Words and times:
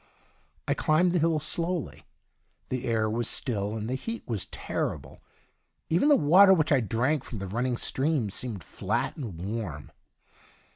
I 0.67 0.73
climbed 0.73 1.11
the 1.11 1.19
hill 1.19 1.37
slowly; 1.37 2.05
the 2.69 2.85
air 2.85 3.07
was 3.07 3.27
still, 3.29 3.75
and 3.77 3.87
the 3.87 3.93
heat 3.93 4.23
was 4.27 4.47
terrible. 4.47 5.21
Even 5.89 6.09
the 6.09 6.15
water 6.15 6.55
which 6.55 6.71
I 6.71 6.79
drank 6.79 7.23
from 7.23 7.37
the 7.37 7.45
running 7.45 7.77
stream 7.77 8.31
seemed 8.31 8.63
flat 8.63 9.15
and 9.15 9.39
warm. 9.39 9.91